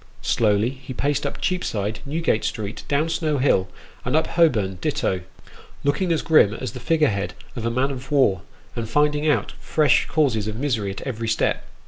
Slowly 0.23 0.71
he 0.71 0.95
paced 0.95 1.27
up 1.27 1.39
Cheapside, 1.39 1.99
Newgate 2.07 2.43
Street, 2.43 2.83
down 2.87 3.07
Snow 3.07 3.37
Hill, 3.37 3.67
and 4.03 4.15
up 4.15 4.25
Holborn 4.25 4.79
ditto, 4.81 5.21
looking 5.83 6.11
as 6.11 6.23
grim 6.23 6.55
as 6.55 6.71
the 6.71 6.79
figure 6.79 7.07
head 7.07 7.35
of 7.55 7.67
a 7.67 7.69
man 7.69 7.91
of 7.91 8.11
war, 8.11 8.41
and 8.75 8.89
finding 8.89 9.29
out 9.29 9.51
fresh 9.59 10.07
causes 10.07 10.47
of 10.47 10.55
misery 10.55 10.89
at 10.89 11.01
every 11.01 11.27
step. 11.27 11.67